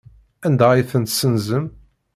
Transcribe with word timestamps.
Anda 0.47 0.65
ay 0.71 0.83
tent-tessenzem? 0.91 1.65